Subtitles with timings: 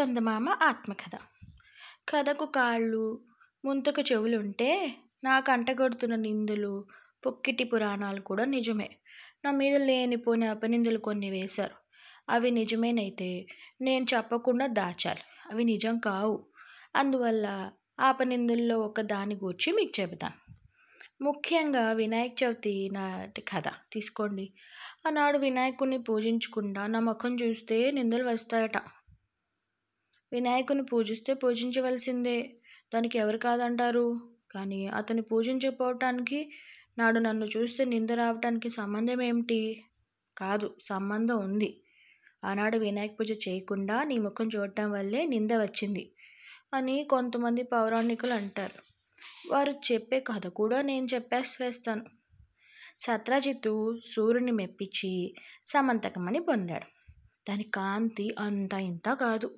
[0.00, 1.10] చందమామ ఆత్మకథ.
[2.08, 3.20] కథకు కాళ్ళు
[3.64, 4.94] ముంతకు చెవులుంటే
[5.24, 6.84] నాకు అంటగడుతున్న నిందలు
[7.26, 8.90] పొక్కిటి పురాణాలు కూడా నిజమే.
[9.44, 11.74] నా మీద లేనిపోని అపనిందలు కొన్ని వేశారు.
[12.30, 13.46] అవి నిజమేనైతే
[13.80, 15.20] నేను చెప్పకుండా దాచాలి.
[15.52, 16.46] అవి నిజం కావు.
[16.96, 20.54] అందువల్ల ఆపనిందుల్లో ఒక దాని గూర్చి మీకు చెబుతాను.
[21.24, 23.64] ముఖ్యంగా వినాయక చవితి నాటి కథ.
[23.92, 24.52] తీసుకోండి.
[25.06, 28.78] ఆనాడు వినాయకుడిని పూజించకుండా నా ముఖం చూస్తే నిందలు వస్తాయట.
[30.32, 32.38] వినాయకుని పూజిస్తే పూజించవలసిందే.
[32.94, 34.06] దానికి ఎవరు కాదంటారు?
[34.50, 36.38] కానీ అతన్ని పూజించకపోవటానికి
[36.98, 39.60] నాడు నన్ను చూస్తే నింద రావటానికి సంబంధం ఏమిటి?
[40.36, 41.70] కాదు సంబంధం ఉంది.
[42.44, 46.04] ఆనాడు వినాయక పూజ చేయకుండా నీ ముఖం చూడటం వల్లే నింద వచ్చింది
[46.74, 48.78] అని కొంతమంది పౌరాణికులు అంటారు.
[49.50, 52.04] వారు చెప్పే కథ కూడా నేను చెప్పేసి వేస్తాను
[53.00, 53.72] సత్రజిత్తు
[54.08, 55.12] సూర్యుని మెప్పించి
[55.66, 56.88] సమంతకమని పొందాడు.
[57.48, 59.48] దాని కాంతి అంత ఇంత కాదు.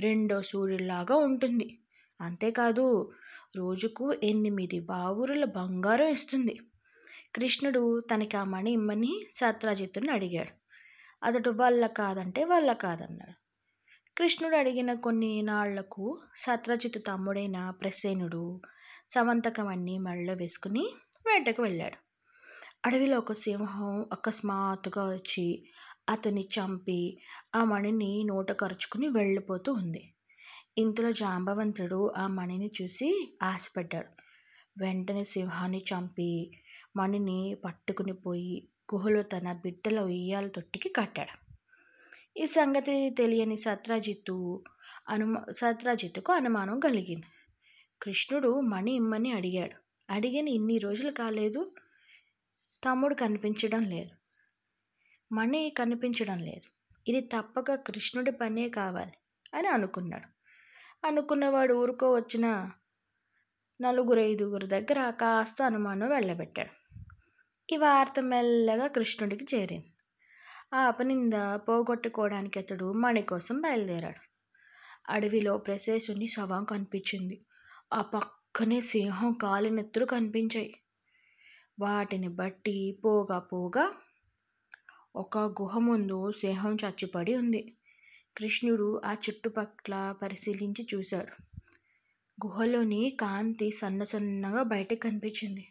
[0.00, 1.78] రెండో సూర్యుడిలాగా ఉంటుంది.
[2.20, 3.12] అంతేకాదు
[3.56, 6.60] రోజుకు ఎనిమిది బావురుల బంగారం ఇస్తుంది.
[7.34, 10.50] కృష్ణుడు తనకి ఆ మణి ఇమ్మని సత్రజిత్తుని అడిగాడు.
[11.22, 13.32] అతడు వల్ల కాదంటే వల్ల కాదన్నాడు.
[14.16, 18.60] కృష్ణుడు అడిగిన కొన్ని నాళ్ళకు సత్రజిత్తు తమ్ముడైన ప్రసేనుడు
[19.10, 20.86] సమంతకం అన్నీ మళ్ళీ వేసుకుని
[21.26, 22.05] వేటకు వెళ్ళాడు.
[22.86, 25.64] అడవిలో ఒక సింహం అకస్మాత్తుగా వచ్చి
[26.08, 27.18] అతన్ని చంపి
[27.54, 30.14] ఆ మణిని నోట కరుచుకుని వెళ్ళిపోతూ ఉంది.
[30.78, 34.08] ఇంతలో జాంబవంతుడు ఆ మణిని చూసి ఆశపడ్డాడు.
[34.78, 36.50] వెంటనే సింహాన్ని చంపి
[36.96, 41.54] మణిని పట్టుకుని పోయి గుహలో తన బిడ్డల ఉయ్యాల తొట్టికి కట్టాడు.
[42.36, 44.64] ఈ సంగతి తెలియని సత్రాజిత్తు
[45.08, 47.26] అనుమా సత్రాజిత్తుకు అనుమానం కలిగింది.
[48.02, 49.76] కృష్ణుడు మణి ఇమ్మని అడిగాడు.
[50.10, 51.70] అడిగిన ఇన్ని రోజులు కాలేదు.
[52.86, 54.10] తమ్ముడు కనిపించడం లేదు.
[55.34, 56.68] మణి కనిపించడం లేదు.
[57.08, 59.12] ఇది తప్పక కృష్ణుడి పనే కావాలి
[59.54, 60.36] అని అనుకున్నాడు.
[61.06, 62.70] అనుకున్నవాడు ఊరుకో వచ్చిన
[63.80, 67.02] నలుగురు ఐదుగురు దగ్గర కాస్త అనుమానం వెళ్ళబెట్టాడు.
[67.72, 69.92] ఈ వార్త మెల్లగా కృష్ణుడికి చేరింది.
[70.74, 74.20] ఆ అపనింద పోగొట్టుకోవడానికి అతడు మణి కోసం బయలుదేరాడు.
[75.12, 77.46] అడవిలో ప్రశేషుని శవం కనిపించింది.
[77.94, 80.74] ఆ పక్కనే సింహం కాలినెత్తులు కనిపించాయి.
[81.78, 83.84] వాటిని బట్టి పోగా పోగా
[85.16, 87.60] ఒక గుహ ముందు సింహం చచ్చిపడి ఉంది.
[88.36, 91.34] కృష్ణుడు ఆ చుట్టుపక్కల పరిశీలించి చూశాడు.
[92.38, 95.64] గుహలోని కాంతి సన్న సన్నగా బయటకు కనిపించింది.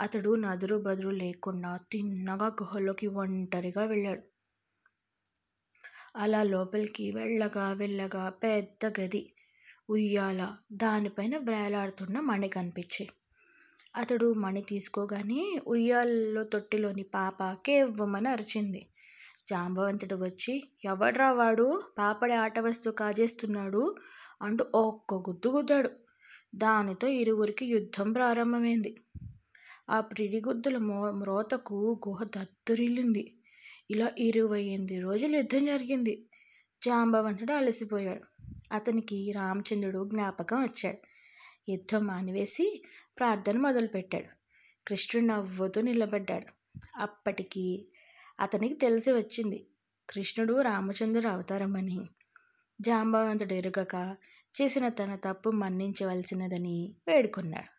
[0.00, 4.24] అతడు నదురు బదురు లేకుండా తిన్నగా గుహలోకి ఒంటరిగా వెళ్ళాడు.
[6.16, 9.22] అలా లోపలికి వెళ్ళగా వెళ్ళగా పెద్ద గది
[9.88, 10.42] ఉయ్యాల
[10.72, 13.10] దానిపైన వేలాడుతున్న మణి కనిపించాయి
[13.96, 18.86] అతడు మణి తీసుకోగానే ఉయ్యాలలో తొట్టిలోని పాప కేవ్వమని అరిచింది.
[19.48, 21.82] జాంబవంతుడు వచ్చి ఎవడ్రా వాడు?
[21.98, 23.96] పాపడి ఆట వస్తువు కాజేస్తున్నాడు
[24.42, 25.90] అంటూ ఒక్క గుద్దు గుద్దాడు.
[26.54, 28.96] దానితో ఇరువురికి యుద్ధం ప్రారంభమైంది.
[29.90, 33.34] ఆ పిడిగుద్దుల మో మ్రోతకు గుహ దద్దరిల్లింది.
[33.90, 36.28] ఇలా ఇరవై ఎనిమిది రోజులు యుద్ధం జరిగింది.
[36.84, 38.24] జాంబవంతుడు అలసిపోయాడు.
[38.72, 40.98] అతనికి రామచంద్రుడు జ్ఞాపకం వచ్చాడు.
[41.68, 42.84] యుద్ధం మానివేసి
[43.18, 44.28] ప్రార్థన మొదలుపెట్టాడు.
[44.88, 46.78] కృష్ణుడు నవ్వుతూ నిలబడ్డాడు.
[46.96, 47.88] అప్పటికి
[48.40, 49.66] అతనికి తెలిసి వచ్చింది
[50.10, 52.00] కృష్ణుడు రామచంద్రుడు అవతారమని.
[52.80, 54.16] జాంబవంతుడు ఎరుగక
[54.62, 57.76] చేసిన తన తప్పు మన్నించవలసినదని వేడుకున్నాడు.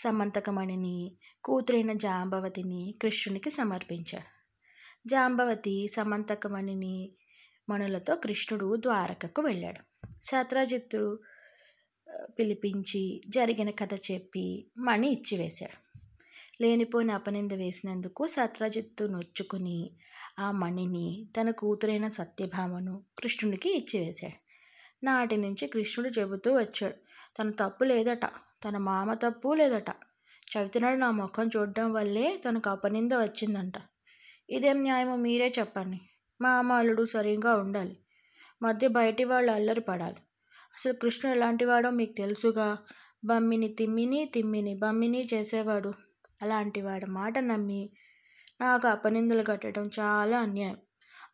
[0.00, 4.42] సమంతకమణిని కూతురైన జాంబవతిని కృష్ణునికి సమర్పించాడు.
[5.08, 7.12] జాంబవతి సమంతకమణిని
[7.68, 10.08] మణులతో కృష్ణుడు ద్వారకకు వెళ్ళాడు.
[10.22, 11.18] శత్రాజిత్తుడు
[12.38, 14.44] పిలిపించి జరిగిన కథ చెప్పి
[14.78, 15.78] మణి ఇచ్చివేశాడు
[16.62, 19.78] లేనిపోని అపనింద వేసినందుకు సత్రజిత్తు నొచ్చుకుని
[20.38, 21.06] ఆ మణిని
[21.36, 24.38] తన కూతురైన సత్యభామను కృష్ణుడికి ఇచ్చివేశాడు
[25.04, 26.96] నాటి నుంచి కృష్ణుడు చెబుతూ వచ్చాడు
[27.38, 28.24] తన తప్పు లేదట
[28.64, 29.90] తన మామ తప్పు లేదట
[30.52, 33.76] చవితినాడు నా ముఖం చూడడం వల్లే తనకు అపనింద వచ్చిందంట.
[34.48, 36.00] ఇదేం న్యాయమో మీరే చెప్పండి
[36.40, 37.96] మా అల్లుడు సరిగా ఉండాలి
[38.62, 40.20] మధ్య బయటి వాళ్ళు అల్లరి పడాలి.
[40.74, 42.78] అసలు కృష్ణుడు ఎలాంటి వాడో మీకు తెలుసుగా?
[43.24, 45.92] బమ్మిని తిమ్మిని తిమ్మిని బమ్మిని చేసేవాడు.
[46.42, 47.90] అలాంటి వాడి మాట నమ్మి
[48.60, 50.78] నాకు అపనిందలు కట్టడం చాలా అన్యాయం.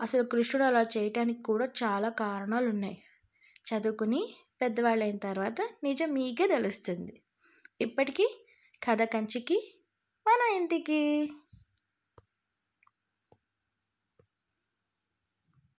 [0.01, 2.99] అసలు కృష్ణుడు అలా చేయటానికి కూడా చాలా కారణాలు ఉన్నాయి
[3.69, 7.23] చదువుకుని పెద్దవాళ్ళైన తర్వాత నిజం మీకే తెలుస్తుంది.
[7.81, 8.27] ఇప్పటికీ
[8.85, 9.59] కథ కంచికి
[10.27, 11.01] మన ఇంటికి.